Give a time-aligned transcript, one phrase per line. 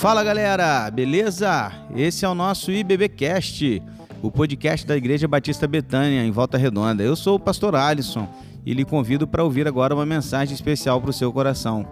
[0.00, 1.70] Fala galera, beleza?
[1.94, 3.82] Esse é o nosso IBBcast,
[4.22, 7.02] o podcast da Igreja Batista Betânia, em Volta Redonda.
[7.02, 8.26] Eu sou o pastor Alisson
[8.64, 11.86] e lhe convido para ouvir agora uma mensagem especial para o seu coração.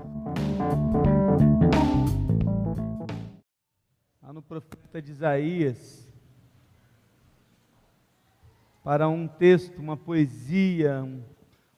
[4.23, 6.09] Lá no profeta de Isaías,
[8.83, 11.21] para um texto, uma poesia, um,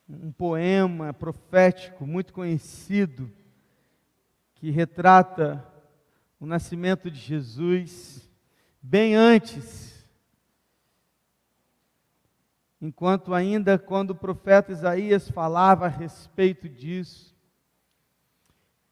[0.09, 3.29] um poema profético muito conhecido,
[4.55, 5.69] que retrata
[6.41, 8.27] o nascimento de Jesus
[8.81, 10.03] bem antes,
[12.81, 17.37] enquanto ainda quando o profeta Isaías falava a respeito disso.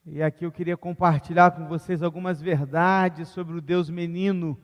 [0.04, 4.58] E aqui eu queria compartilhar com vocês algumas verdades sobre o Deus menino.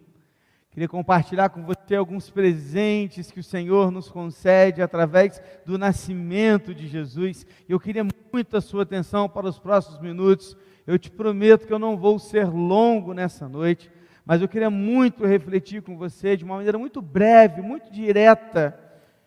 [0.70, 6.86] Queria compartilhar com você alguns presentes que o Senhor nos concede através do nascimento de
[6.86, 7.46] Jesus.
[7.66, 10.54] Eu queria muito a sua atenção para os próximos minutos.
[10.86, 13.90] Eu te prometo que eu não vou ser longo nessa noite,
[14.24, 18.78] mas eu queria muito refletir com você de uma maneira muito breve, muito direta,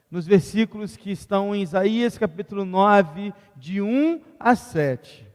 [0.10, 5.28] nos versículos que estão em Isaías capítulo 9, de 1 a 7.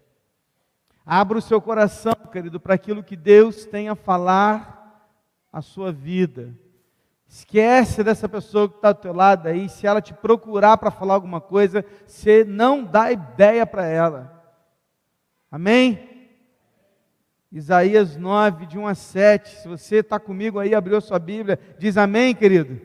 [1.04, 5.10] Abra o seu coração, querido, para aquilo que Deus tem a falar
[5.52, 6.56] à sua vida.
[7.26, 11.14] Esquece dessa pessoa que está do teu lado aí, se ela te procurar para falar
[11.14, 14.40] alguma coisa, você não dá ideia para ela.
[15.50, 16.11] Amém?
[17.52, 19.60] Isaías 9, de 1 a 7.
[19.60, 22.80] Se você está comigo aí, abriu sua Bíblia, diz amém, querido.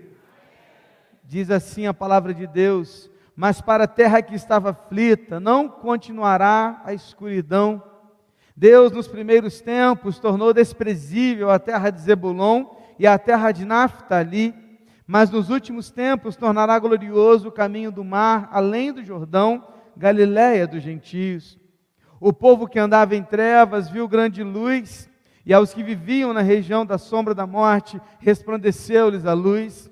[1.24, 6.82] Diz assim a palavra de Deus: Mas para a terra que estava aflita, não continuará
[6.84, 7.82] a escuridão.
[8.54, 12.66] Deus, nos primeiros tempos, tornou desprezível a terra de Zebulon
[13.00, 14.54] e a terra de Naphtali,
[15.06, 19.66] mas nos últimos tempos tornará glorioso o caminho do mar, além do Jordão,
[19.96, 21.58] Galiléia dos gentios.
[22.20, 25.10] O povo que andava em trevas viu grande luz,
[25.46, 29.90] e aos que viviam na região da sombra da morte, resplandeceu-lhes a luz.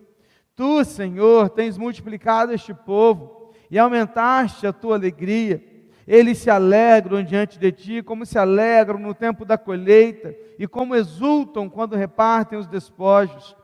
[0.55, 5.63] Tu, Senhor, tens multiplicado este povo e aumentaste a tua alegria.
[6.07, 10.95] Eles se alegram diante de ti, como se alegram no tempo da colheita, e como
[10.95, 13.55] exultam quando repartem os despojos.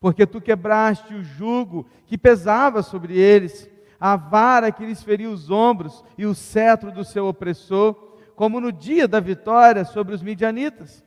[0.00, 5.50] Porque tu quebraste o jugo que pesava sobre eles a vara que lhes feria os
[5.50, 7.94] ombros e o cetro do seu opressor,
[8.36, 11.04] como no dia da vitória sobre os midianitas.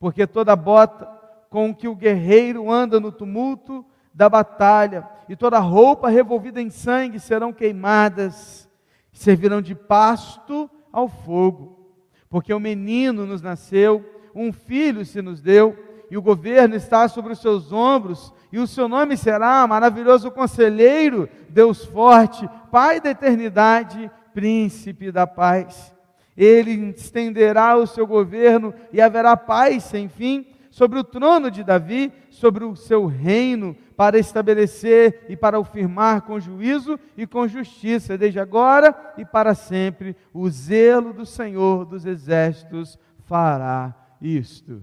[0.00, 1.06] Porque toda bota
[1.50, 7.18] com que o guerreiro anda no tumulto da batalha, e toda roupa revolvida em sangue
[7.18, 8.68] serão queimadas,
[9.12, 11.94] servirão de pasto ao fogo.
[12.28, 14.04] Porque o menino nos nasceu,
[14.34, 15.76] um filho se nos deu,
[16.10, 21.28] e o governo está sobre os seus ombros, e o seu nome será maravilhoso conselheiro,
[21.48, 25.93] Deus forte, Pai da eternidade, príncipe da paz.
[26.36, 32.12] Ele estenderá o seu governo e haverá paz sem fim sobre o trono de Davi,
[32.30, 38.18] sobre o seu reino, para estabelecer e para o firmar com juízo e com justiça,
[38.18, 40.16] desde agora e para sempre.
[40.32, 44.82] O zelo do Senhor dos exércitos fará isto.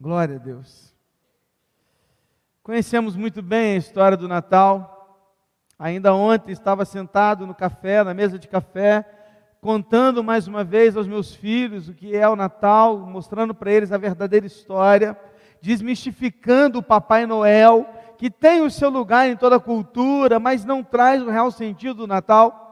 [0.00, 0.92] Glória a Deus.
[2.64, 5.22] Conhecemos muito bem a história do Natal.
[5.78, 9.04] Ainda ontem estava sentado no café, na mesa de café,
[9.66, 13.90] contando mais uma vez aos meus filhos o que é o Natal, mostrando para eles
[13.90, 15.18] a verdadeira história,
[15.60, 17.84] desmistificando o Papai Noel,
[18.16, 21.94] que tem o seu lugar em toda a cultura, mas não traz o real sentido
[21.94, 22.65] do Natal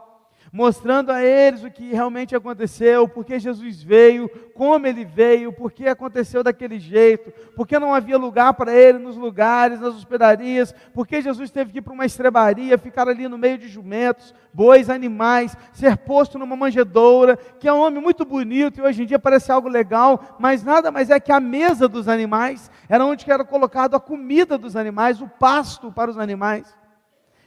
[0.55, 6.45] mostrando a eles o que realmente aconteceu, porque Jesus veio, como ele veio, porque aconteceu
[6.45, 11.73] daquele jeito, porque não havia lugar para ele nos lugares, nas hospedarias, porque Jesus teve
[11.73, 16.39] que ir para uma estrebaria, ficar ali no meio de jumentos, bois, animais, ser posto
[16.39, 20.37] numa manjedoura, que é um homem muito bonito e hoje em dia parece algo legal,
[20.39, 24.57] mas nada mais é que a mesa dos animais, era onde era colocado a comida
[24.57, 26.73] dos animais, o pasto para os animais.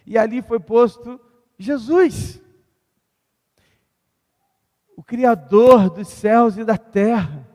[0.06, 1.18] E ali foi posto
[1.58, 2.46] Jesus
[4.98, 7.48] o Criador dos céus e da terra,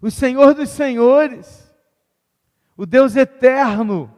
[0.00, 1.74] o Senhor dos senhores,
[2.76, 4.14] o Deus eterno,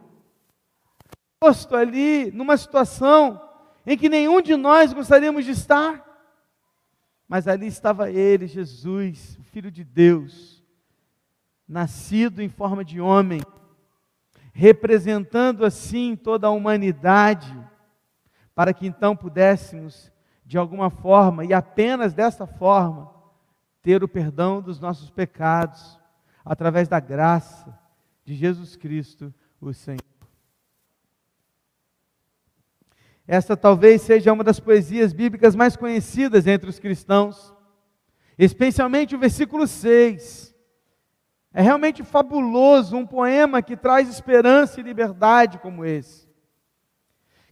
[1.39, 3.41] posto ali numa situação
[3.87, 6.05] em que nenhum de nós gostaríamos de estar,
[7.27, 10.63] mas ali estava Ele, Jesus, o Filho de Deus,
[11.67, 13.41] nascido em forma de homem,
[14.53, 17.51] representando assim toda a humanidade,
[18.53, 20.11] para que então pudéssemos
[20.49, 23.13] de alguma forma, e apenas dessa forma,
[23.83, 25.99] ter o perdão dos nossos pecados,
[26.43, 27.77] através da graça
[28.25, 29.31] de Jesus Cristo,
[29.61, 30.01] o Senhor.
[33.27, 37.53] Essa talvez seja uma das poesias bíblicas mais conhecidas entre os cristãos.
[38.35, 40.55] especialmente o versículo 6.
[41.53, 46.28] É realmente fabuloso um poema que traz esperança e liberdade como esse.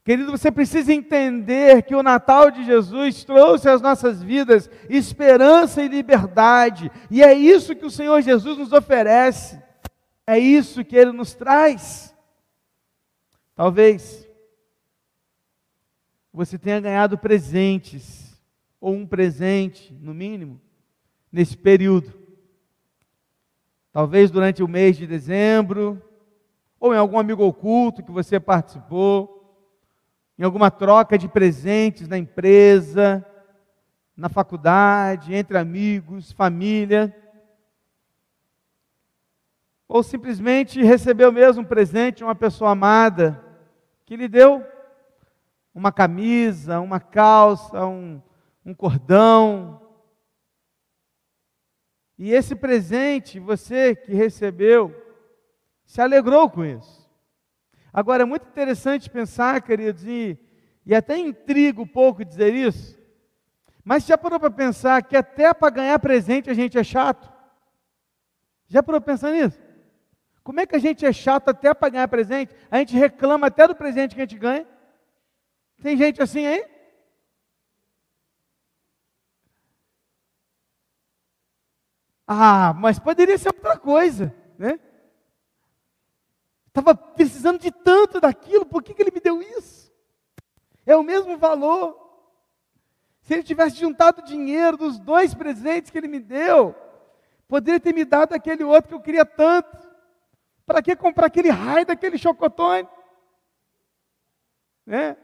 [0.07, 5.89] Querido, você precisa entender que o Natal de Jesus trouxe às nossas vidas esperança e
[5.89, 9.62] liberdade, e é isso que o Senhor Jesus nos oferece,
[10.25, 12.15] é isso que Ele nos traz.
[13.54, 14.25] Talvez
[16.31, 18.33] você tenha ganhado presentes,
[18.80, 20.62] ou um presente, no mínimo,
[21.30, 22.13] nesse período.
[23.92, 26.01] Talvez durante o mês de dezembro,
[26.80, 29.37] ou em algum amigo oculto que você participou,
[30.38, 33.25] em alguma troca de presentes na empresa,
[34.16, 37.16] na faculdade, entre amigos, família.
[39.88, 43.44] Ou simplesmente recebeu mesmo um presente de uma pessoa amada
[44.06, 44.66] que lhe deu
[45.74, 48.22] uma camisa, uma calça, um,
[48.66, 49.81] um cordão.
[52.18, 54.94] E esse presente, você que recebeu,
[55.86, 57.06] se alegrou com isso.
[57.98, 60.38] Agora, é muito interessante pensar, queridos, e,
[60.86, 62.96] e até intriga um pouco dizer isso,
[63.84, 67.28] mas já parou para pensar que até para ganhar presente a gente é chato?
[68.68, 69.60] Já parou para pensar nisso?
[70.44, 72.54] Como é que a gente é chato até para ganhar presente?
[72.70, 74.68] A gente reclama até do presente que a gente ganha.
[75.82, 76.68] Tem gente assim aí?
[82.28, 84.80] Ah, mas poderia ser outra coisa, né?
[86.77, 89.91] Estava precisando de tanto daquilo, por que, que ele me deu isso?
[90.85, 91.97] É o mesmo valor.
[93.21, 96.75] Se ele tivesse juntado dinheiro dos dois presentes que ele me deu,
[97.47, 99.75] poderia ter me dado aquele outro que eu queria tanto.
[100.68, 102.88] Para que comprar aquele raio daquele chocotone?
[104.85, 105.18] Né?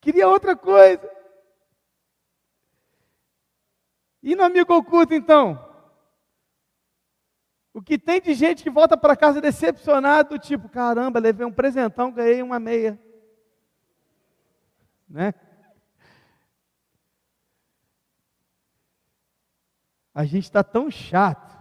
[0.00, 1.10] Queria outra coisa.
[4.22, 5.69] E no amigo oculto, então?
[7.80, 12.12] O que tem de gente que volta para casa decepcionado, tipo, caramba, levei um presentão,
[12.12, 13.00] ganhei uma meia.
[15.08, 15.32] Né?
[20.14, 21.58] A gente está tão chato,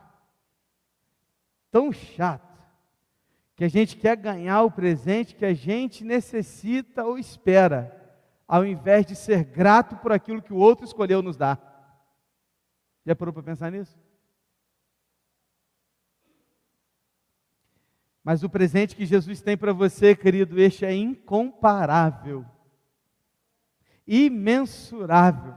[1.72, 2.62] tão chato,
[3.56, 7.96] que a gente quer ganhar o presente que a gente necessita ou espera
[8.46, 11.58] ao invés de ser grato por aquilo que o outro escolheu nos dar.
[13.06, 13.98] Já parou para pensar nisso?
[18.24, 22.46] Mas o presente que Jesus tem para você, querido, este é incomparável,
[24.06, 25.56] imensurável.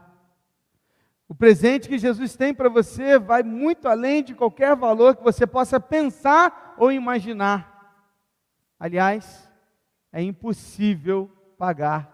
[1.28, 5.46] O presente que Jesus tem para você vai muito além de qualquer valor que você
[5.46, 7.72] possa pensar ou imaginar.
[8.78, 9.50] Aliás,
[10.12, 12.12] é impossível pagar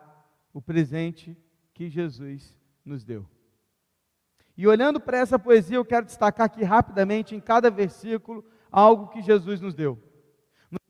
[0.52, 1.36] o presente
[1.74, 3.26] que Jesus nos deu.
[4.56, 9.22] E olhando para essa poesia, eu quero destacar aqui rapidamente em cada versículo algo que
[9.22, 9.98] Jesus nos deu.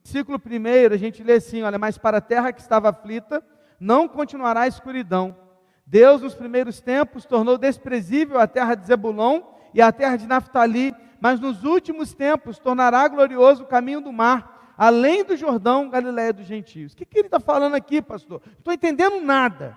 [0.09, 3.45] Versículo primeiro, a gente lê assim: Olha, mas para a terra que estava aflita,
[3.79, 5.37] não continuará a escuridão.
[5.85, 9.43] Deus, nos primeiros tempos, tornou desprezível a terra de Zebulon
[9.75, 14.73] e a terra de Naftali, mas nos últimos tempos tornará glorioso o caminho do mar
[14.79, 16.95] além do Jordão, Galiléia dos gentios.
[16.95, 18.41] O que, que ele está falando aqui, pastor?
[18.47, 19.77] Não estou entendendo nada.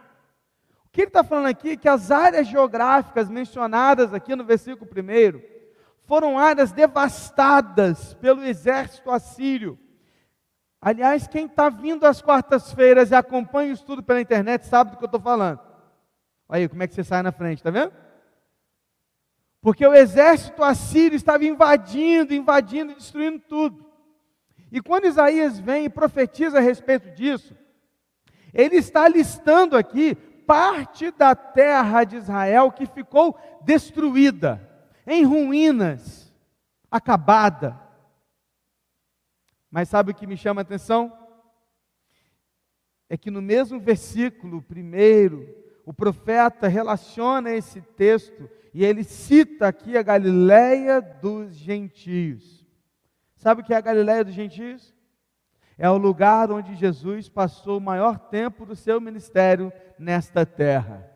[0.85, 4.89] O que ele está falando aqui é que as áreas geográficas mencionadas aqui no versículo
[4.89, 5.41] 1
[6.05, 9.77] foram áreas devastadas pelo exército assírio.
[10.81, 15.03] Aliás, quem está vindo às quartas-feiras e acompanha o estudo pela internet sabe do que
[15.03, 15.59] eu estou falando.
[16.49, 17.93] Olha aí, como é que você sai na frente, está vendo?
[19.61, 23.85] Porque o exército assírio estava invadindo, invadindo, destruindo tudo.
[24.71, 27.55] E quando Isaías vem e profetiza a respeito disso,
[28.51, 30.15] ele está listando aqui
[30.47, 34.67] parte da terra de Israel que ficou destruída,
[35.05, 36.33] em ruínas,
[36.89, 37.79] acabada.
[39.71, 41.17] Mas sabe o que me chama a atenção?
[43.09, 45.47] É que no mesmo versículo primeiro,
[45.85, 52.67] o profeta relaciona esse texto e ele cita aqui a Galileia dos gentios.
[53.37, 54.93] Sabe o que é a Galiléia dos gentios?
[55.77, 61.10] É o lugar onde Jesus passou o maior tempo do seu ministério nesta terra.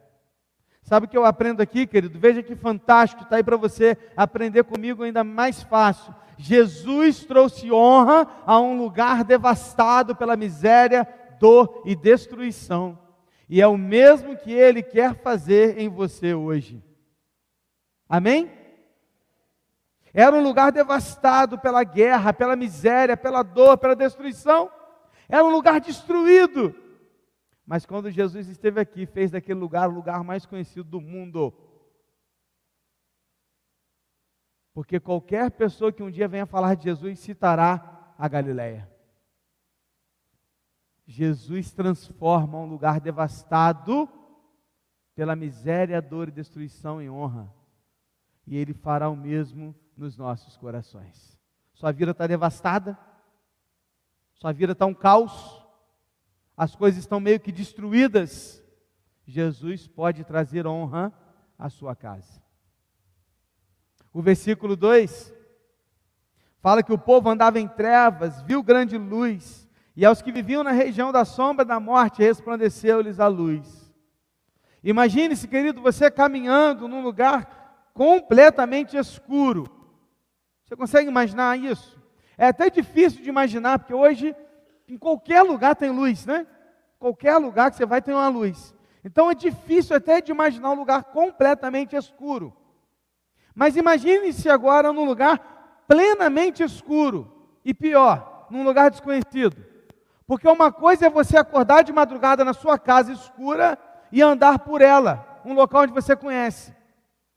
[0.85, 2.19] Sabe o que eu aprendo aqui, querido?
[2.19, 6.13] Veja que fantástico, está aí para você aprender comigo ainda mais fácil.
[6.37, 11.07] Jesus trouxe honra a um lugar devastado pela miséria,
[11.39, 12.99] dor e destruição.
[13.49, 16.83] E é o mesmo que ele quer fazer em você hoje.
[18.07, 18.51] Amém?
[20.13, 24.69] Era um lugar devastado pela guerra, pela miséria, pela dor, pela destruição.
[25.27, 26.75] Era um lugar destruído.
[27.65, 31.53] Mas quando Jesus esteve aqui, fez daquele lugar o lugar mais conhecido do mundo.
[34.73, 38.91] Porque qualquer pessoa que um dia venha falar de Jesus citará a Galileia.
[41.07, 44.09] Jesus transforma um lugar devastado
[45.15, 47.51] pela miséria, dor e destruição em honra.
[48.45, 51.39] E Ele fará o mesmo nos nossos corações.
[51.73, 52.97] Sua vida está devastada,
[54.33, 55.64] sua vida está um caos,
[56.57, 58.63] as coisas estão meio que destruídas.
[59.25, 61.13] Jesus pode trazer honra
[61.57, 62.41] à sua casa.
[64.13, 65.33] O versículo 2
[66.61, 70.71] fala que o povo andava em trevas, viu grande luz, e aos que viviam na
[70.71, 73.93] região da sombra da morte resplandeceu-lhes a luz.
[74.83, 79.65] Imagine-se, querido, você caminhando num lugar completamente escuro.
[80.63, 81.99] Você consegue imaginar isso?
[82.37, 84.35] É até difícil de imaginar, porque hoje
[84.87, 86.45] em qualquer lugar tem luz, né?
[86.99, 88.73] Qualquer lugar que você vai tem uma luz.
[89.03, 92.55] Então é difícil até de imaginar um lugar completamente escuro.
[93.53, 97.31] Mas imagine-se agora num lugar plenamente escuro
[97.63, 99.63] e pior, num lugar desconhecido.
[100.27, 103.77] Porque uma coisa é você acordar de madrugada na sua casa escura
[104.11, 106.75] e andar por ela, um local onde você conhece.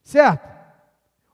[0.03, 0.49] Certo?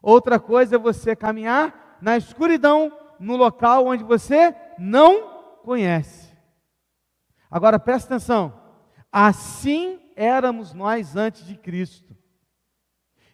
[0.02, 5.33] Outra coisa é você caminhar na escuridão, no local onde você não
[5.64, 6.32] conhece.
[7.50, 8.52] Agora presta atenção.
[9.10, 12.14] Assim éramos nós antes de Cristo.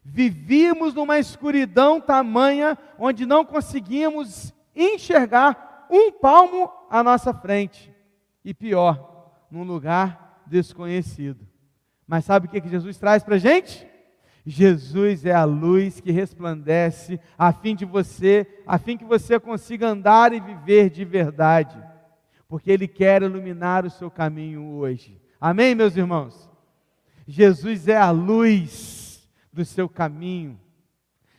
[0.02, 7.94] Vivíamos numa escuridão tamanha onde não conseguíamos enxergar um palmo à nossa frente.
[8.44, 11.46] E pior, num lugar desconhecido.
[12.06, 13.86] Mas sabe o que, Jesus traz para a gente?
[14.44, 19.88] Jesus é a luz que resplandece a fim de você, a fim que você consiga
[19.88, 21.76] andar e viver de verdade,
[22.50, 25.22] porque Ele quer iluminar o seu caminho hoje.
[25.40, 26.50] Amém, meus irmãos?
[27.24, 30.60] Jesus é a luz do seu caminho.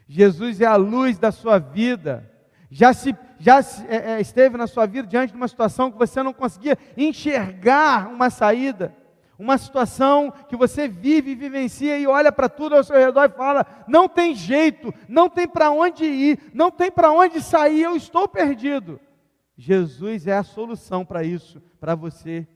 [0.07, 2.31] Jesus é a luz da sua vida.
[2.71, 5.97] Já, se, já se, é, é, esteve na sua vida diante de uma situação que
[5.97, 8.95] você não conseguia enxergar uma saída,
[9.37, 13.65] uma situação que você vive vivencia e olha para tudo ao seu redor e fala:
[13.85, 18.29] não tem jeito, não tem para onde ir, não tem para onde sair, eu estou
[18.29, 18.97] perdido.
[19.61, 22.47] Jesus é a solução para isso, para você,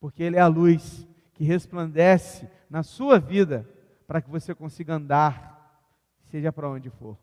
[0.00, 3.68] porque Ele é a luz que resplandece na sua vida
[4.06, 5.78] para que você consiga andar,
[6.24, 7.18] seja para onde for.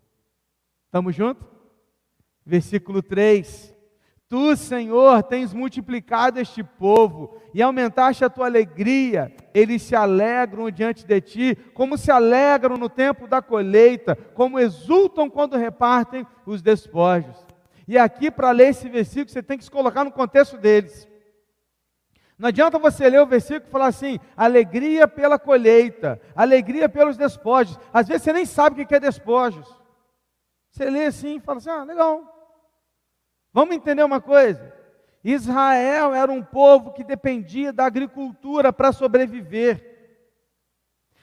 [0.85, 1.43] Estamos juntos?
[2.45, 3.73] Versículo 3.
[4.29, 9.35] Tu, Senhor, tens multiplicado este povo e aumentaste a tua alegria.
[9.55, 15.31] Eles se alegram diante de ti, como se alegram no tempo da colheita, como exultam
[15.31, 17.52] quando repartem os despojos.
[17.87, 21.07] E aqui, para ler esse versículo, você tem que se colocar no contexto deles.
[22.37, 27.79] Não adianta você ler o versículo e falar assim: alegria pela colheita, alegria pelos despojos.
[27.91, 29.67] Às vezes você nem sabe o que é despojos.
[30.69, 32.29] Você lê assim e fala assim: ah, legal.
[33.51, 34.73] Vamos entender uma coisa?
[35.23, 40.19] Israel era um povo que dependia da agricultura para sobreviver,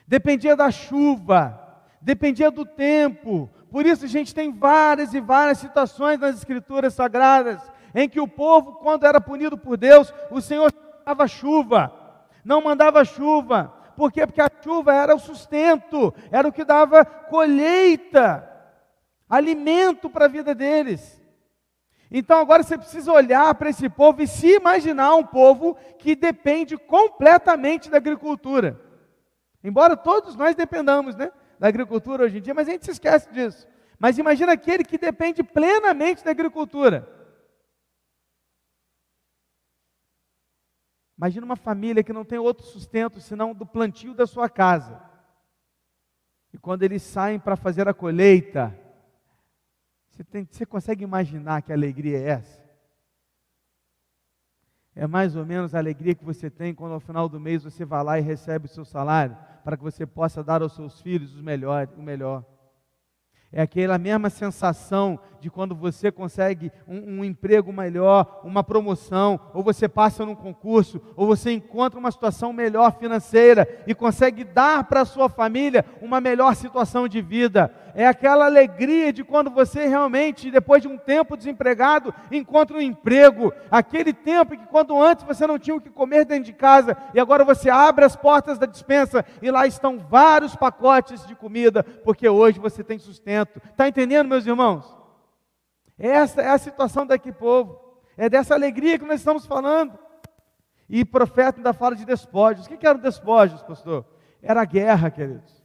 [0.06, 3.50] dependia da chuva, dependia do tempo.
[3.70, 7.60] Por isso a gente tem várias e várias citações nas Escrituras Sagradas
[7.94, 11.92] em que o povo, quando era punido por Deus, o Senhor mandava chuva,
[12.44, 13.72] não mandava chuva.
[13.96, 14.26] Por quê?
[14.26, 18.48] Porque a chuva era o sustento, era o que dava colheita,
[19.28, 21.20] alimento para a vida deles.
[22.10, 26.76] Então agora você precisa olhar para esse povo e se imaginar um povo que depende
[26.76, 28.80] completamente da agricultura.
[29.62, 31.30] Embora todos nós dependamos né,
[31.60, 33.68] da agricultura hoje em dia, mas a gente se esquece disso.
[33.98, 37.06] Mas imagina aquele que depende plenamente da agricultura.
[41.18, 45.06] Imagina uma família que não tem outro sustento senão do plantio da sua casa.
[46.50, 48.74] E quando eles saem para fazer a colheita,
[50.08, 52.64] você, tem, você consegue imaginar que alegria é essa?
[54.96, 57.84] É mais ou menos a alegria que você tem quando ao final do mês você
[57.84, 61.36] vai lá e recebe o seu salário, para que você possa dar aos seus filhos
[61.36, 61.88] o melhor.
[61.96, 62.44] O melhor.
[63.52, 69.62] É aquela mesma sensação de quando você consegue um, um, emprego melhor, uma promoção, ou
[69.62, 75.00] você passa num concurso, ou você encontra uma situação melhor financeira e consegue dar para
[75.00, 77.74] a sua família uma melhor situação de vida.
[77.94, 83.52] É aquela alegria de quando você realmente, depois de um tempo desempregado, encontra um emprego.
[83.70, 87.20] Aquele tempo que quando antes você não tinha o que comer dentro de casa e
[87.20, 92.28] agora você abre as portas da dispensa e lá estão vários pacotes de comida, porque
[92.28, 93.60] hoje você tem sustento.
[93.70, 94.99] Está entendendo, meus irmãos?
[96.00, 97.78] Essa é a situação daquele povo.
[98.16, 99.98] É dessa alegria que nós estamos falando.
[100.88, 102.64] E o profeta ainda fala de despojos.
[102.64, 104.06] O que eram despojos, pastor?
[104.42, 105.62] Era guerra, queridos.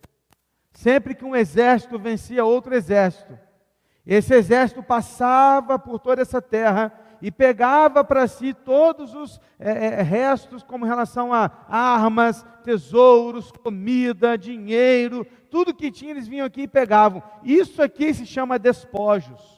[0.73, 3.39] Sempre que um exército vencia outro exército,
[4.05, 10.61] Esse exército passava por toda essa terra e pegava para si todos os é, restos,
[10.61, 17.23] como relação a armas, tesouros, comida, dinheiro, tudo que tinha, eles vinham aqui e pegavam.
[17.43, 19.54] Isso aqui se chama despojos.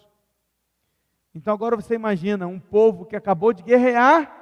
[1.37, 4.35] Então agora você imagina um povo que acabou de guerrear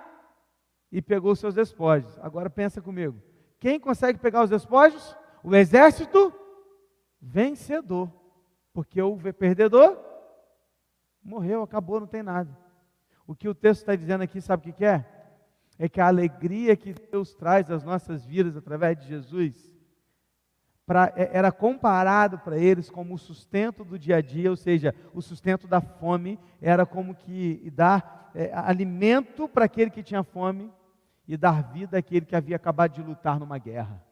[0.89, 2.17] e pegou seus despojos.
[2.19, 3.21] Agora pensa comigo.
[3.59, 5.15] Quem consegue pegar os despojos?
[5.43, 6.33] O exército
[7.21, 8.09] vencedor.
[8.73, 9.99] Porque o perdedor
[11.21, 12.57] morreu, acabou, não tem nada.
[13.27, 15.05] O que o texto está dizendo aqui, sabe o que é?
[15.77, 19.74] É que a alegria que Deus traz às nossas vidas através de Jesus
[20.85, 24.93] pra, é, era comparado para eles como o sustento do dia a dia, ou seja,
[25.13, 30.71] o sustento da fome, era como que dar é, alimento para aquele que tinha fome
[31.27, 34.03] e dar vida àquele que havia acabado de lutar numa guerra.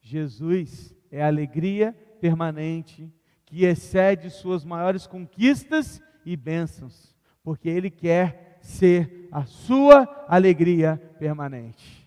[0.00, 3.12] Jesus é a alegria permanente
[3.44, 12.01] que excede suas maiores conquistas e bênçãos, porque Ele quer ser a sua alegria permanente.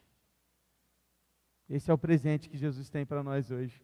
[1.69, 3.81] Esse é o presente que Jesus tem para nós hoje.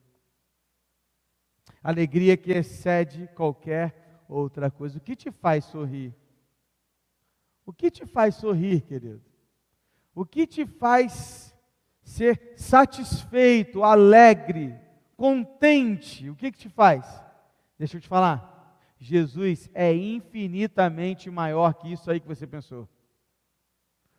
[1.83, 4.97] Alegria que excede qualquer outra coisa.
[4.97, 6.15] O que te faz sorrir?
[7.65, 9.21] O que te faz sorrir, querido?
[10.13, 11.55] O que te faz
[12.03, 14.75] ser satisfeito, alegre,
[15.15, 16.29] contente?
[16.29, 17.05] O que, que te faz?
[17.77, 18.49] Deixa eu te falar.
[18.99, 22.87] Jesus é infinitamente maior que isso aí que você pensou.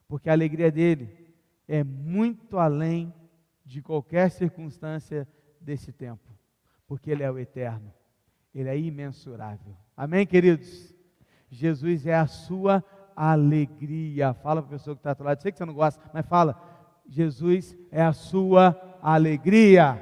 [0.08, 1.32] Porque a alegria dele
[1.68, 3.14] é muito além
[3.72, 5.26] de qualquer circunstância
[5.58, 6.30] desse tempo.
[6.86, 7.92] Porque ele é o eterno.
[8.54, 9.74] Ele é imensurável.
[9.96, 10.94] Amém, queridos?
[11.48, 12.84] Jesus é a sua
[13.16, 14.34] alegria.
[14.34, 15.40] Fala para a pessoa que está do lado.
[15.40, 16.70] Sei que você não gosta, mas fala.
[17.08, 20.00] Jesus é a sua alegria.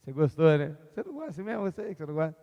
[0.00, 0.76] Você gostou, né?
[0.92, 1.66] Você não gosta mesmo?
[1.66, 2.36] Eu sei que você não gosta.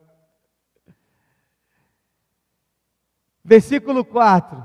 [3.46, 4.62] Versículo 4: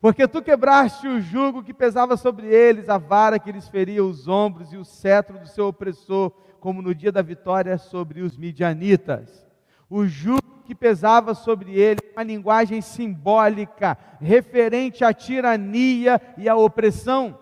[0.00, 4.28] Porque tu quebraste o jugo que pesava sobre eles, a vara que lhes feria os
[4.28, 6.30] ombros e o cetro do seu opressor,
[6.60, 9.44] como no dia da vitória sobre os midianitas.
[9.90, 17.36] O jugo que pesava sobre ele, uma linguagem simbólica, referente à tirania e à opressão.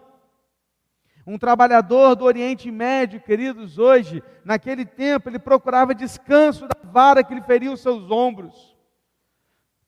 [1.26, 7.34] Um trabalhador do Oriente Médio, queridos, hoje, naquele tempo, ele procurava descanso da vara que
[7.34, 8.75] lhe feria os seus ombros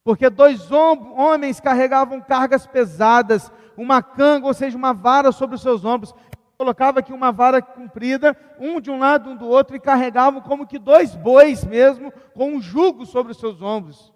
[0.09, 5.85] porque dois homens carregavam cargas pesadas, uma canga, ou seja, uma vara sobre os seus
[5.85, 6.15] ombros.
[6.57, 10.65] Colocava aqui uma vara comprida, um de um lado, um do outro, e carregavam como
[10.65, 14.11] que dois bois mesmo, com um jugo sobre os seus ombros.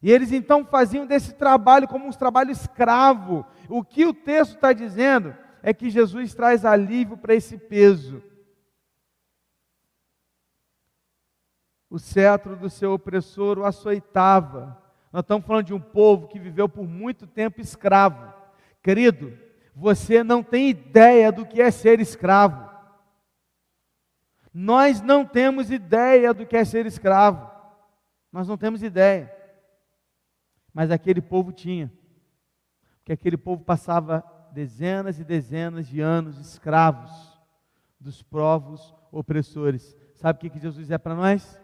[0.00, 3.44] E eles então faziam desse trabalho como um trabalho escravo.
[3.68, 8.22] O que o texto está dizendo é que Jesus traz alívio para esse peso.
[11.90, 14.80] O cetro do seu opressor o açoitava
[15.12, 18.32] nós estamos falando de um povo que viveu por muito tempo escravo.
[18.82, 19.38] Querido,
[19.74, 22.70] você não tem ideia do que é ser escravo.
[24.54, 27.50] Nós não temos ideia do que é ser escravo.
[28.32, 29.30] Nós não temos ideia.
[30.72, 31.92] Mas aquele povo tinha.
[32.98, 37.10] Porque aquele povo passava dezenas e dezenas de anos escravos
[38.00, 39.94] dos povos opressores.
[40.14, 41.60] Sabe o que Jesus é para nós?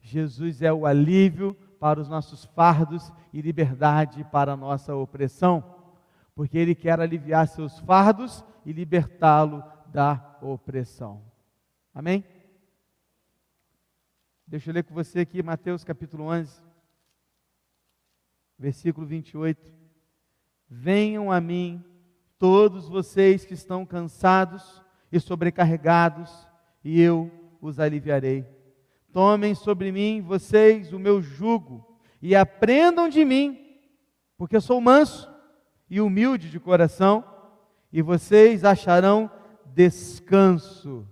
[0.00, 5.64] Jesus é o alívio para os nossos fardos e liberdade para a nossa opressão,
[6.34, 11.22] porque Ele quer aliviar seus fardos e libertá-lo da opressão.
[11.94, 12.24] Amém?
[14.46, 16.62] Deixa eu ler com você aqui Mateus capítulo 11,
[18.58, 19.72] versículo 28.
[20.68, 21.84] Venham a mim
[22.38, 26.46] todos vocês que estão cansados e sobrecarregados,
[26.84, 28.55] e eu os aliviarei.
[29.16, 33.58] Tomem sobre mim, vocês, o meu jugo, e aprendam de mim,
[34.36, 35.26] porque eu sou manso
[35.88, 37.24] e humilde de coração,
[37.90, 39.30] e vocês acharão
[39.64, 41.08] descanso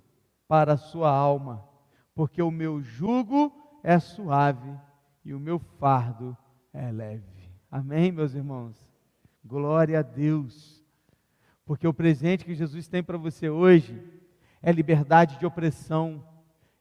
[0.47, 1.67] para a sua alma,
[2.15, 3.51] porque o meu jugo
[3.83, 4.79] é suave
[5.25, 6.37] e o meu fardo
[6.75, 7.49] é leve.
[7.71, 8.77] Amém, meus irmãos?
[9.43, 10.85] Glória a Deus.
[11.65, 13.99] Porque o presente que Jesus tem para você hoje
[14.61, 16.23] é liberdade de opressão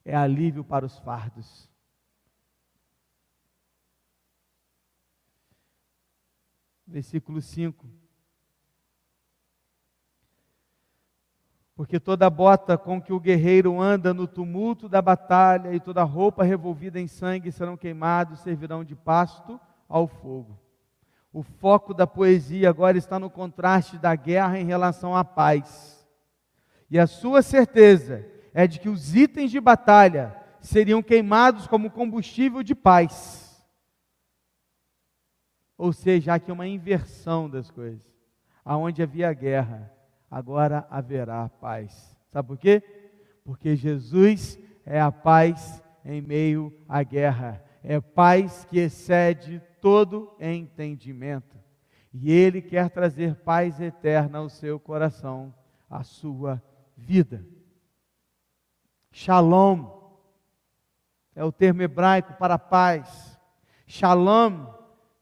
[0.06, 1.70] é alívio para os fardos.
[6.86, 7.88] Versículo 5.
[11.76, 16.44] Porque toda bota com que o guerreiro anda no tumulto da batalha e toda roupa
[16.44, 20.60] revolvida em sangue serão queimados, servirão de pasto ao fogo.
[21.32, 26.08] O foco da poesia agora está no contraste da guerra em relação à paz.
[26.92, 32.62] E a sua certeza é de que os itens de batalha seriam queimados como combustível
[32.62, 33.44] de paz.
[35.78, 38.02] Ou seja, aqui uma inversão das coisas.
[38.64, 39.92] Aonde havia guerra,
[40.30, 42.18] agora haverá paz.
[42.32, 42.82] Sabe por quê?
[43.44, 47.62] Porque Jesus é a paz em meio à guerra.
[47.84, 51.58] É paz que excede todo entendimento.
[52.14, 55.54] E Ele quer trazer paz eterna ao seu coração,
[55.90, 56.62] à sua
[56.96, 57.46] vida.
[59.16, 59.86] Shalom
[61.36, 63.40] é o termo hebraico para paz.
[63.86, 64.66] Shalom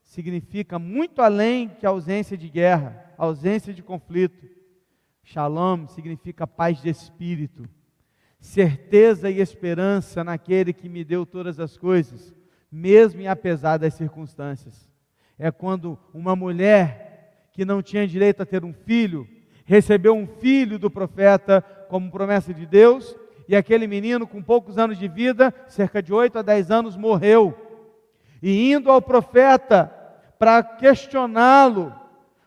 [0.02, 4.48] significa muito além que ausência de guerra, ausência de conflito.
[5.22, 7.68] Shalom significa paz de espírito,
[8.40, 12.34] certeza e esperança naquele que me deu todas as coisas,
[12.72, 14.90] mesmo e apesar das circunstâncias.
[15.38, 19.28] É quando uma mulher que não tinha direito a ter um filho,
[19.66, 23.14] recebeu um filho do profeta como promessa de Deus,
[23.52, 27.54] e aquele menino, com poucos anos de vida, cerca de 8 a 10 anos, morreu.
[28.42, 29.92] E indo ao profeta
[30.38, 31.94] para questioná-lo,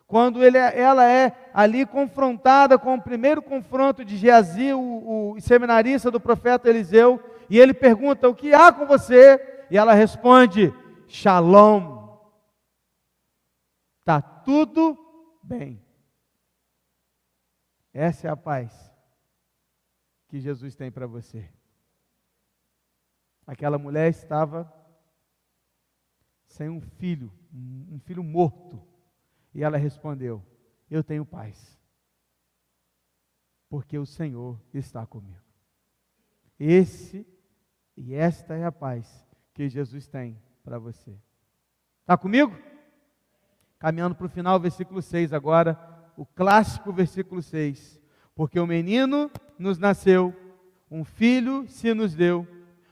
[0.08, 6.10] quando ele, ela é ali confrontada com o primeiro confronto de Geazi, o, o seminarista
[6.10, 9.39] do profeta Eliseu, e ele pergunta: O que há com você?
[9.70, 10.74] E ela responde:
[11.08, 12.18] Shalom.
[14.00, 14.98] Está tudo
[15.44, 15.80] bem.
[17.94, 18.94] Essa é a paz
[20.28, 21.50] que Jesus tem para você.
[23.46, 24.72] Aquela mulher estava
[26.48, 28.82] sem um filho, um filho morto.
[29.54, 30.44] E ela respondeu:
[30.90, 31.80] Eu tenho paz,
[33.70, 35.44] porque o Senhor está comigo.
[36.60, 37.28] Esse
[37.96, 41.18] e esta é a paz que Jesus tem para você.
[42.02, 42.58] Está comigo?
[43.80, 45.80] Caminhando para o final, versículo 6 agora,
[46.18, 48.02] o clássico versículo 6.
[48.36, 50.36] Porque o menino nos nasceu,
[50.91, 52.45] um filho se nos deu,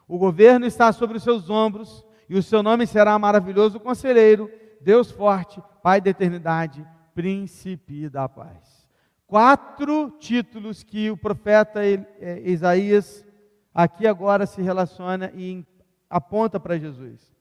[0.08, 4.50] o governo está sobre os seus ombros, e o seu nome será maravilhoso conselheiro,
[4.82, 8.88] Deus forte, Pai da eternidade, príncipe da paz.
[9.28, 13.26] Quatro títulos que o profeta é, Isaías
[13.74, 15.66] aqui agora se relaciona e
[16.10, 17.36] aponta para Jesus.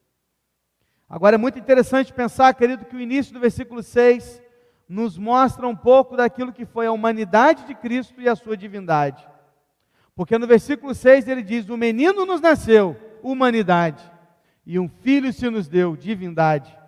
[1.07, 4.42] Agora é muito interessante pensar, querido, que o início do versículo 6
[4.87, 9.27] nos mostra um pouco daquilo que foi a humanidade de Cristo e a sua divindade.
[10.15, 14.03] Porque no versículo 6 ele diz: O menino nos nasceu, humanidade,
[14.65, 16.83] e um filho se nos deu, divindade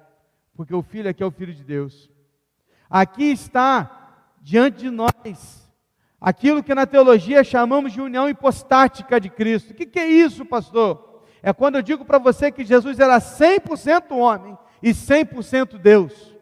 [0.56, 2.10] porque o Filho aqui é o Filho de Deus.
[2.90, 5.70] Aqui está diante de nós
[6.20, 9.72] aquilo que na teologia chamamos de união hipostática de Cristo.
[9.72, 11.24] O que, que é isso, pastor?
[11.44, 16.35] É quando eu digo para você que Jesus era 100% homem e 100% Deus.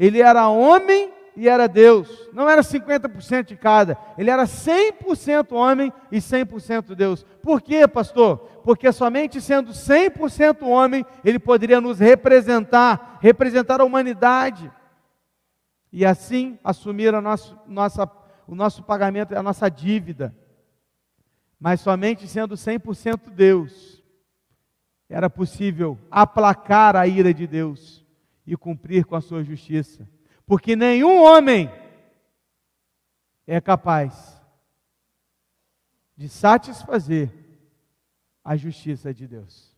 [0.00, 2.30] Ele era homem e era Deus.
[2.32, 3.98] Não era 50% de cada.
[4.16, 7.22] Ele era 100% homem e 100% Deus.
[7.42, 8.38] Por quê, pastor?
[8.64, 14.72] Porque somente sendo 100% homem, ele poderia nos representar, representar a humanidade.
[15.92, 18.10] E assim assumir a nosso, nossa,
[18.46, 20.34] o nosso pagamento, a nossa dívida.
[21.60, 24.02] Mas somente sendo 100% Deus,
[25.10, 27.99] era possível aplacar a ira de Deus
[28.46, 30.08] e cumprir com a sua justiça
[30.50, 31.70] porque nenhum homem
[33.46, 34.42] é capaz
[36.16, 37.32] de satisfazer
[38.42, 39.72] a justiça de Deus.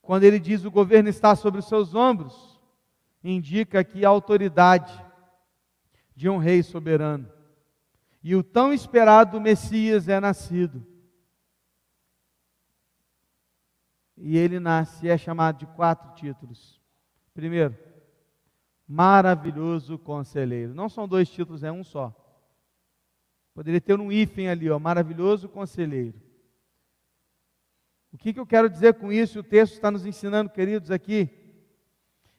[0.00, 2.60] Quando ele diz o governo está sobre os seus ombros,
[3.24, 5.04] indica que a autoridade
[6.14, 7.28] de um rei soberano.
[8.22, 10.86] E o tão esperado Messias é nascido.
[14.16, 16.80] E ele nasce e é chamado de quatro títulos.
[17.32, 17.76] Primeiro,
[18.86, 20.74] maravilhoso conselheiro.
[20.74, 22.14] Não são dois títulos, é um só.
[23.54, 26.20] Poderia ter um hífen ali, ó, maravilhoso conselheiro.
[28.12, 29.40] O que, que eu quero dizer com isso?
[29.40, 31.28] O texto está nos ensinando, queridos, aqui.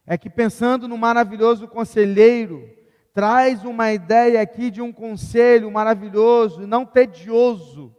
[0.06, 2.70] É que pensando no maravilhoso conselheiro,
[3.14, 7.96] traz uma ideia aqui de um conselho maravilhoso, não tedioso,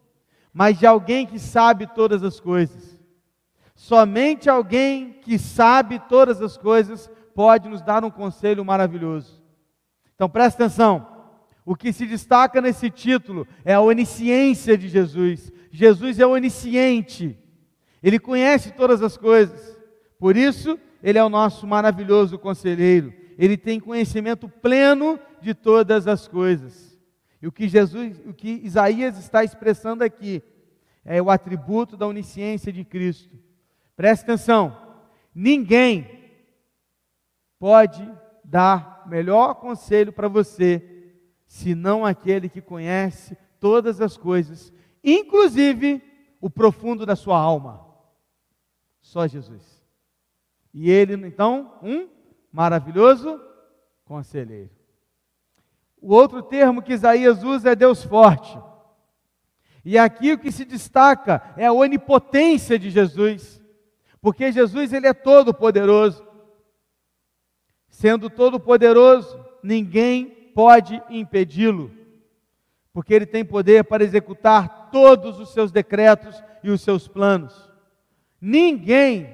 [0.52, 2.95] mas de alguém que sabe todas as coisas.
[3.76, 9.42] Somente alguém que sabe todas as coisas pode nos dar um conselho maravilhoso.
[10.14, 11.06] Então presta atenção.
[11.64, 15.52] O que se destaca nesse título é a onisciência de Jesus.
[15.70, 17.38] Jesus é onisciente.
[18.02, 19.76] Ele conhece todas as coisas.
[20.18, 23.12] Por isso, ele é o nosso maravilhoso conselheiro.
[23.36, 26.98] Ele tem conhecimento pleno de todas as coisas.
[27.42, 30.42] E o que Jesus, o que Isaías está expressando aqui
[31.04, 33.45] é o atributo da onisciência de Cristo.
[33.96, 34.76] Preste atenção:
[35.34, 36.30] ninguém
[37.58, 38.06] pode
[38.44, 41.14] dar melhor conselho para você,
[41.46, 46.02] senão aquele que conhece todas as coisas, inclusive
[46.40, 47.84] o profundo da sua alma.
[49.00, 49.84] Só Jesus.
[50.74, 52.08] E ele, então, um
[52.52, 53.40] maravilhoso
[54.04, 54.70] conselheiro.
[56.00, 58.58] O outro termo que Isaías usa é Deus forte.
[59.84, 63.60] E aqui o que se destaca é a onipotência de Jesus,
[64.26, 66.26] porque Jesus ele é todo poderoso.
[67.88, 71.92] Sendo todo poderoso, ninguém pode impedi-lo,
[72.92, 77.70] porque ele tem poder para executar todos os seus decretos e os seus planos.
[78.40, 79.32] Ninguém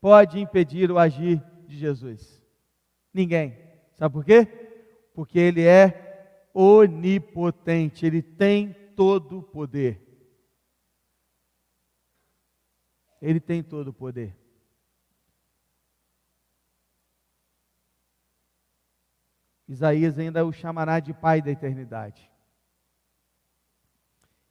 [0.00, 2.42] pode impedir o agir de Jesus.
[3.12, 3.54] Ninguém.
[3.98, 4.48] Sabe por quê?
[5.14, 10.00] Porque ele é onipotente, ele tem todo o poder.
[13.22, 14.36] Ele tem todo o poder.
[19.68, 22.28] Isaías ainda o chamará de Pai da eternidade.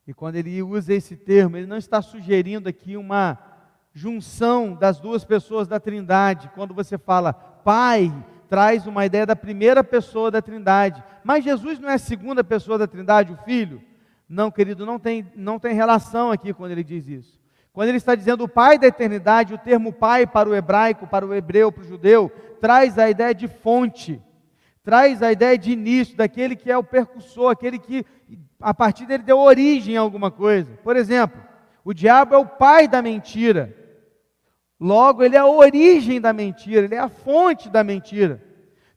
[0.08, 3.38] E quando ele usa esse termo, ele não está sugerindo aqui uma
[3.94, 6.50] junção das duas pessoas da Trindade.
[6.56, 8.10] Quando você fala Pai,
[8.48, 11.04] traz uma ideia da primeira pessoa da Trindade.
[11.26, 13.84] Mas Jesus não é a segunda pessoa da Trindade, o Filho?
[14.30, 17.41] Não, querido, não tem, não tem relação aqui quando ele diz isso.
[17.74, 21.26] Quando ele está dizendo o Pai da eternidade, o termo Pai para o hebraico, para
[21.26, 24.22] o hebreu, para o judeu, traz a ideia de fonte
[24.84, 28.06] traz a ideia de início, daquele que é o percussor, aquele que
[28.60, 30.72] a partir dele deu origem a alguma coisa.
[30.84, 31.42] Por exemplo,
[31.84, 33.76] o diabo é o pai da mentira.
[34.80, 38.44] Logo, ele é a origem da mentira, ele é a fonte da mentira.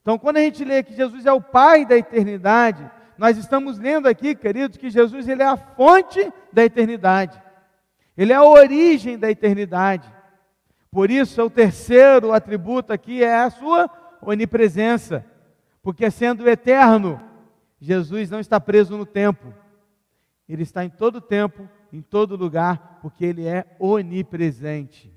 [0.01, 4.07] Então, quando a gente lê que Jesus é o pai da eternidade, nós estamos lendo
[4.07, 7.39] aqui, queridos, que Jesus ele é a fonte da eternidade.
[8.17, 10.11] Ele é a origem da eternidade.
[10.91, 13.89] Por isso, o terceiro atributo aqui é a sua
[14.21, 15.25] onipresença.
[15.81, 17.21] Porque sendo eterno,
[17.79, 19.53] Jesus não está preso no tempo.
[20.47, 25.13] Ele está em todo tempo, em todo lugar, porque ele é onipresente.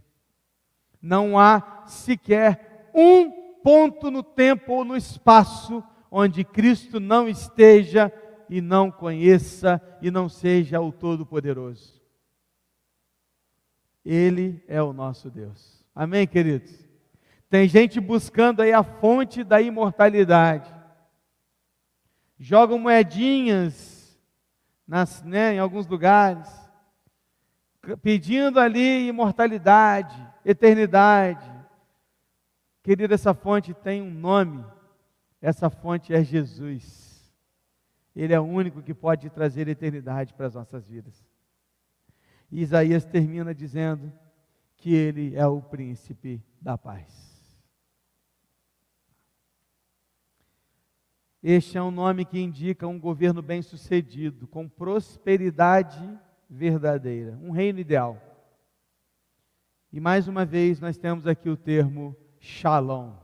[1.00, 3.30] Não há sequer um
[3.62, 8.12] ponto no tempo ou no espaço onde Cristo não esteja
[8.48, 11.97] e não conheça e não seja o Todo-Poderoso.
[14.10, 15.84] Ele é o nosso Deus.
[15.94, 16.72] Amém, queridos?
[17.50, 20.74] Tem gente buscando aí a fonte da imortalidade.
[22.38, 24.18] Jogam moedinhas
[24.86, 26.48] nas, né, em alguns lugares,
[28.00, 31.46] pedindo ali imortalidade, eternidade.
[32.82, 34.64] Querido, essa fonte tem um nome.
[35.38, 37.30] Essa fonte é Jesus.
[38.16, 41.27] Ele é o único que pode trazer eternidade para as nossas vidas.
[42.50, 44.12] E Isaías termina dizendo
[44.76, 47.28] que ele é o príncipe da paz.
[51.42, 56.18] Este é um nome que indica um governo bem-sucedido, com prosperidade
[56.50, 58.20] verdadeira, um reino ideal.
[59.92, 63.14] E mais uma vez nós temos aqui o termo Shalom.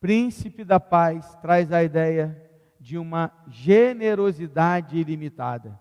[0.00, 5.78] Príncipe da paz traz a ideia de uma generosidade ilimitada.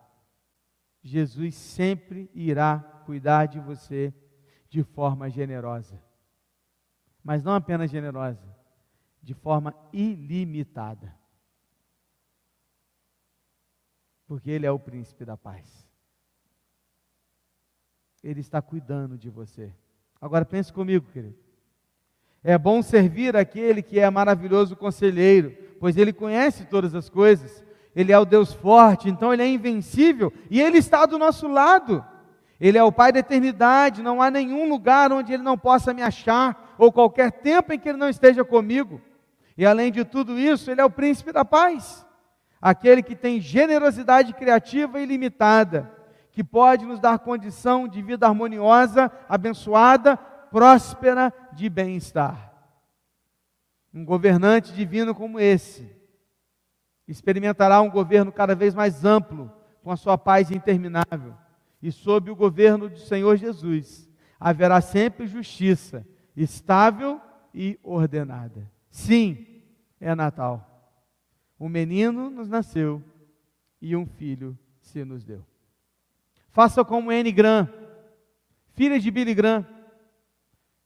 [1.02, 4.14] Jesus sempre irá cuidar de você
[4.70, 6.02] de forma generosa.
[7.24, 8.44] Mas não apenas generosa,
[9.22, 11.16] de forma ilimitada.
[14.26, 15.88] Porque Ele é o príncipe da paz.
[18.24, 19.74] Ele está cuidando de você.
[20.20, 21.38] Agora pense comigo, querido.
[22.44, 27.64] É bom servir aquele que é maravilhoso conselheiro, pois ele conhece todas as coisas.
[27.96, 32.06] Ele é o Deus forte, então ele é invencível e ele está do nosso lado.
[32.60, 36.02] Ele é o Pai da eternidade, não há nenhum lugar onde ele não possa me
[36.02, 39.02] achar, ou qualquer tempo em que ele não esteja comigo.
[39.58, 42.06] E além de tudo isso, ele é o príncipe da paz,
[42.62, 45.92] aquele que tem generosidade criativa ilimitada,
[46.32, 52.54] que pode nos dar condição de vida harmoniosa, abençoada, próspera, de bem-estar.
[53.94, 56.01] Um governante divino como esse
[57.12, 59.52] experimentará um governo cada vez mais amplo,
[59.84, 61.34] com a sua paz interminável.
[61.82, 67.20] E sob o governo do Senhor Jesus, haverá sempre justiça, estável
[67.54, 68.70] e ordenada.
[68.90, 69.46] Sim,
[70.00, 70.68] é Natal.
[71.60, 73.04] Um menino nos nasceu
[73.82, 75.46] e um filho se nos deu.
[76.50, 77.70] Faça como Anne Grant,
[78.74, 79.66] filha de Billy Graham,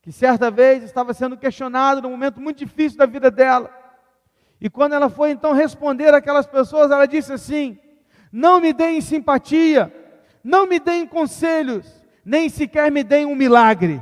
[0.02, 3.85] que certa vez estava sendo questionada num momento muito difícil da vida dela.
[4.66, 7.78] E quando ela foi então responder aquelas pessoas, ela disse assim:
[8.32, 9.94] Não me deem simpatia,
[10.44, 14.02] não me deem conselhos, nem sequer me deem um milagre,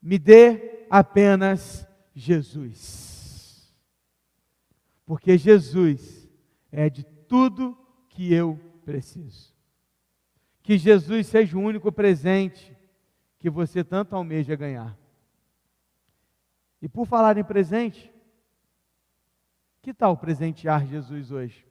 [0.00, 3.08] me dê apenas Jesus
[5.08, 6.28] porque Jesus
[6.70, 7.74] é de tudo
[8.10, 9.54] que eu preciso.
[10.62, 12.76] Que Jesus seja o único presente
[13.38, 14.94] que você tanto almeja ganhar.
[16.82, 18.12] E por falar em presente,
[19.88, 21.66] que tal presentear Jesus hoje?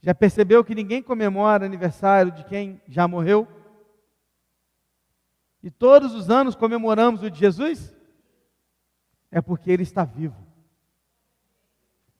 [0.00, 3.46] Já percebeu que ninguém comemora aniversário de quem já morreu?
[5.62, 7.94] E todos os anos comemoramos o de Jesus?
[9.30, 10.44] É porque ele está vivo,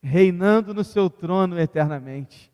[0.01, 2.53] reinando no seu trono eternamente.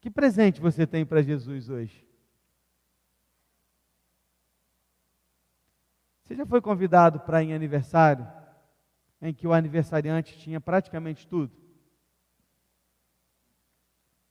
[0.00, 2.04] Que presente você tem para Jesus hoje?
[6.26, 8.26] Você já foi convidado para ir em aniversário
[9.22, 11.52] em que o aniversariante tinha praticamente tudo?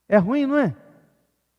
[0.08, 0.76] É ruim, não é?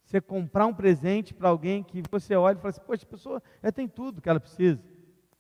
[0.05, 3.43] Você comprar um presente para alguém que você olha e fala assim, poxa, a pessoa
[3.63, 4.79] já tem tudo que ela precisa.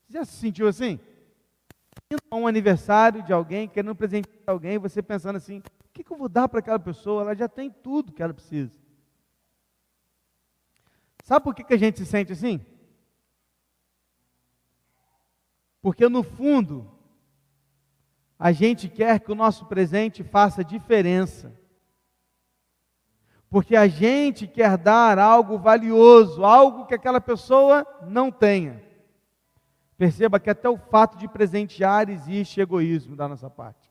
[0.06, 0.98] Você já se sentiu assim?
[2.10, 5.92] Indo a um aniversário de alguém, querendo um presente para alguém, você pensando assim, o
[5.92, 7.20] que, que eu vou dar para aquela pessoa?
[7.20, 8.72] Ela já tem tudo que ela precisa.
[11.22, 12.64] Sabe por que, que a gente se sente assim?
[15.86, 16.90] Porque no fundo,
[18.36, 21.56] a gente quer que o nosso presente faça diferença.
[23.48, 28.82] Porque a gente quer dar algo valioso, algo que aquela pessoa não tenha.
[29.96, 33.88] Perceba que até o fato de presentear existe egoísmo da nossa parte.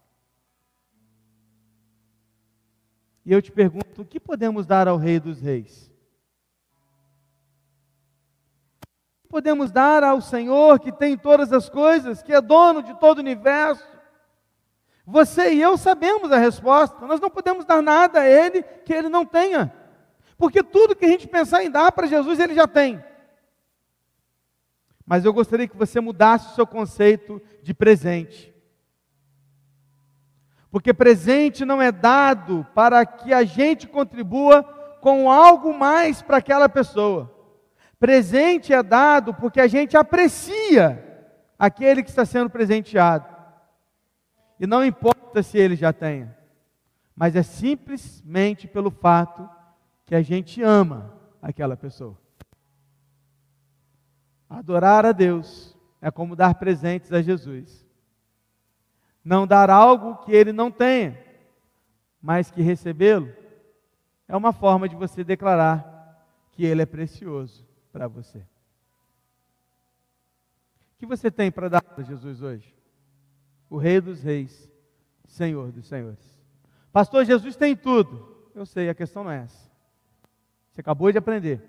[3.26, 5.90] E eu te pergunto: o que podemos dar ao Rei dos Reis?
[9.36, 13.20] Podemos dar ao Senhor que tem todas as coisas, que é dono de todo o
[13.20, 13.86] universo?
[15.06, 17.06] Você e eu sabemos a resposta.
[17.06, 19.74] Nós não podemos dar nada a Ele que Ele não tenha.
[20.38, 23.04] Porque tudo que a gente pensar em dar para Jesus, Ele já tem.
[25.06, 28.56] Mas eu gostaria que você mudasse o seu conceito de presente.
[30.72, 34.64] Porque presente não é dado para que a gente contribua
[35.02, 37.35] com algo mais para aquela pessoa.
[38.00, 41.02] Presente é dado porque a gente aprecia
[41.58, 43.34] aquele que está sendo presenteado.
[44.60, 46.36] E não importa se ele já tenha,
[47.16, 49.50] mas é simplesmente pelo fato
[50.06, 52.18] que a gente ama aquela pessoa.
[54.50, 57.86] Adorar a Deus é como dar presentes a Jesus.
[59.24, 61.18] Não dar algo que ele não tenha,
[62.22, 63.34] mas que recebê-lo
[64.28, 65.94] é uma forma de você declarar
[66.52, 68.40] que ele é precioso para você.
[68.40, 68.46] O
[70.98, 72.76] que você tem para dar para Jesus hoje?
[73.70, 74.70] O Rei dos Reis,
[75.24, 76.38] Senhor dos Senhores.
[76.92, 78.50] Pastor, Jesus tem tudo.
[78.54, 79.72] Eu sei, a questão não é essa.
[80.74, 81.62] Você acabou de aprender.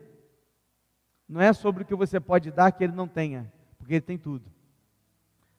[1.28, 4.18] Não é sobre o que você pode dar que ele não tenha, porque ele tem
[4.18, 4.50] tudo.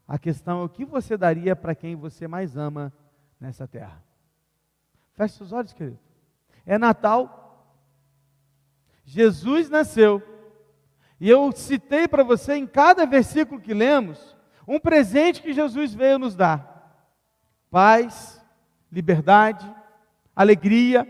[0.05, 2.91] A questão é o que você daria para quem você mais ama
[3.39, 4.03] nessa terra.
[5.13, 5.97] Feche seus olhos, querido.
[6.65, 7.73] É Natal.
[9.05, 10.35] Jesus nasceu
[11.19, 14.35] e eu citei para você em cada versículo que lemos
[14.67, 17.09] um presente que Jesus veio nos dar:
[17.71, 18.43] paz,
[18.91, 19.73] liberdade,
[20.35, 21.07] alegria,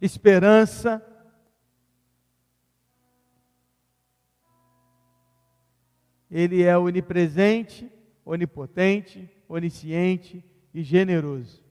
[0.00, 1.04] esperança.
[6.30, 7.90] Ele é onipresente,
[8.24, 11.62] onipotente, onisciente e generoso.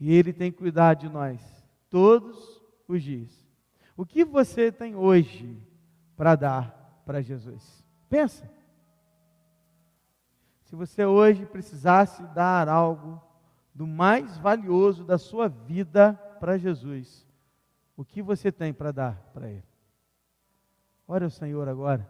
[0.00, 1.40] E Ele tem cuidado de nós
[1.90, 3.30] todos os dias.
[3.96, 5.56] O que você tem hoje
[6.16, 7.84] para dar para Jesus.
[8.08, 8.50] Pensa.
[10.62, 13.22] Se você hoje precisasse dar algo
[13.74, 17.26] do mais valioso da sua vida para Jesus,
[17.96, 19.64] o que você tem para dar para Ele?
[21.06, 22.08] Ore ao Senhor agora.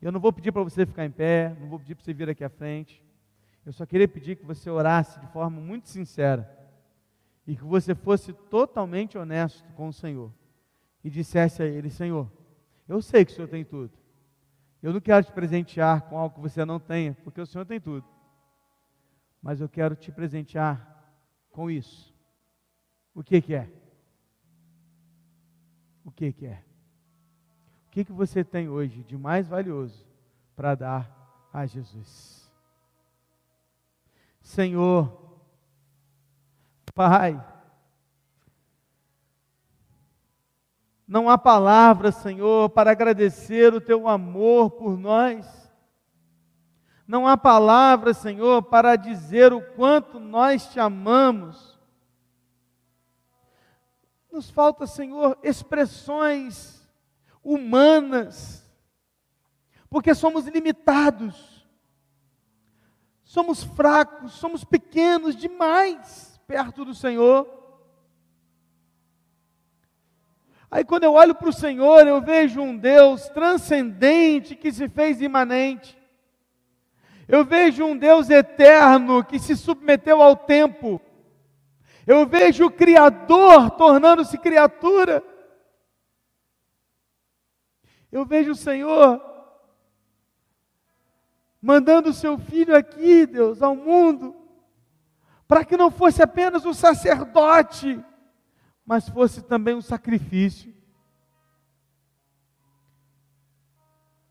[0.00, 2.28] Eu não vou pedir para você ficar em pé, não vou pedir para você vir
[2.28, 3.02] aqui à frente.
[3.64, 6.48] Eu só queria pedir que você orasse de forma muito sincera
[7.46, 10.32] e que você fosse totalmente honesto com o Senhor
[11.02, 12.30] e dissesse a Ele: Senhor,
[12.88, 13.92] eu sei que o Senhor tem tudo.
[14.82, 17.80] Eu não quero te presentear com algo que você não tenha, porque o Senhor tem
[17.80, 18.06] tudo.
[19.42, 21.12] Mas eu quero te presentear
[21.50, 22.14] com isso.
[23.14, 23.70] O que, que é?
[26.04, 26.62] O que, que é?
[27.86, 30.06] O que, que você tem hoje de mais valioso
[30.54, 32.50] para dar a Jesus?
[34.40, 35.26] Senhor,
[36.94, 37.42] Pai,
[41.06, 45.46] Não há palavras, Senhor, para agradecer o teu amor por nós.
[47.06, 51.78] Não há palavras, Senhor, para dizer o quanto nós te amamos.
[54.32, 56.86] Nos falta, Senhor, expressões
[57.42, 58.68] humanas,
[59.88, 61.54] porque somos limitados.
[63.22, 67.65] somos fracos, somos pequenos demais perto do Senhor.
[70.70, 75.20] Aí quando eu olho para o Senhor, eu vejo um Deus transcendente que se fez
[75.20, 75.96] imanente.
[77.28, 81.00] Eu vejo um Deus eterno que se submeteu ao tempo.
[82.06, 85.22] Eu vejo o Criador tornando-se criatura.
[88.12, 89.20] Eu vejo o Senhor
[91.60, 94.36] mandando o seu filho aqui, Deus, ao mundo,
[95.48, 98.00] para que não fosse apenas um sacerdote,
[98.86, 100.72] mas fosse também um sacrifício.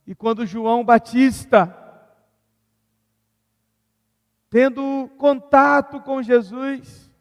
[0.07, 1.75] E quando João Batista,
[4.49, 7.11] tendo contato com Jesus,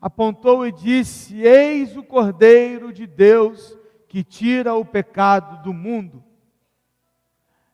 [0.00, 3.78] apontou e disse: Eis o Cordeiro de Deus
[4.08, 6.24] que tira o pecado do mundo.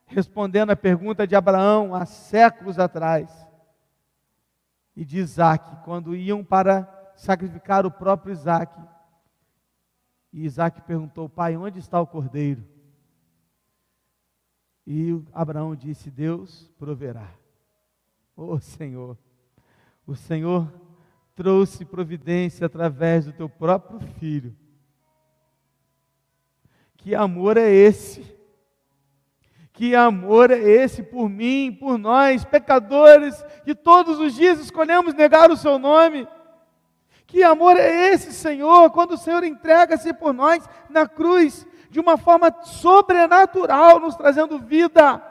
[0.05, 3.29] Respondendo à pergunta de Abraão há séculos atrás,
[4.95, 8.73] e de Isaac, quando iam para sacrificar o próprio Isaac.
[10.31, 12.63] E Isaac perguntou: Pai, onde está o cordeiro?
[14.87, 17.29] E Abraão disse: Deus proverá.
[18.35, 19.17] Oh Senhor,
[20.07, 20.71] o Senhor
[21.35, 24.55] trouxe providência através do teu próprio filho.
[26.95, 28.37] Que amor é esse?
[29.73, 35.49] Que amor é esse por mim, por nós, pecadores, que todos os dias escolhemos negar
[35.51, 36.27] o seu nome?
[37.29, 42.17] Que amor é esse, Senhor, quando o Senhor entrega-se por nós na cruz, de uma
[42.17, 45.21] forma sobrenatural, nos trazendo vida,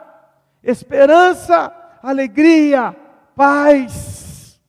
[0.63, 2.93] esperança, alegria,
[3.35, 4.61] paz,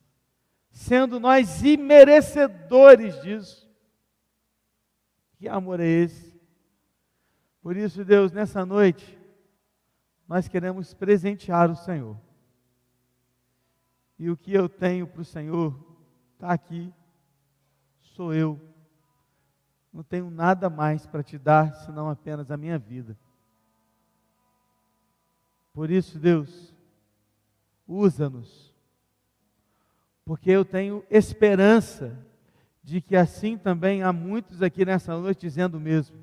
[0.71, 3.65] sendo nós imerecedores disso.
[5.37, 6.37] Que amor é esse?
[7.61, 9.17] Por isso, Deus, nessa noite,
[10.27, 12.19] nós queremos presentear o Senhor.
[14.19, 15.73] E o que eu tenho para o Senhor
[16.33, 16.93] está aqui,
[18.15, 18.59] sou eu.
[19.91, 23.17] Não tenho nada mais para te dar senão apenas a minha vida.
[25.73, 26.73] Por isso, Deus,
[27.87, 28.73] usa-nos,
[30.25, 32.17] porque eu tenho esperança
[32.83, 36.17] de que assim também há muitos aqui nessa noite dizendo o mesmo,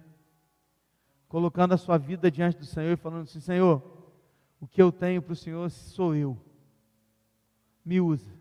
[1.28, 3.82] colocando a sua vida diante do Senhor e falando assim: Senhor,
[4.61, 6.39] o que eu tenho para o Senhor sou eu,
[7.84, 8.38] me usa.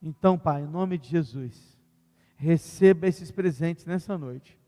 [0.00, 1.78] Então, Pai, em nome de Jesus,
[2.36, 4.58] receba esses presentes nessa noite,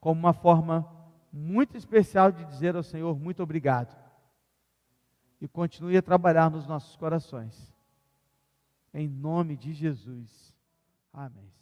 [0.00, 0.88] como uma forma
[1.32, 3.96] muito especial de dizer ao Senhor muito obrigado
[5.40, 7.74] e continue a trabalhar nos nossos corações.
[8.94, 10.54] Em nome de Jesus.
[11.12, 11.61] Amém.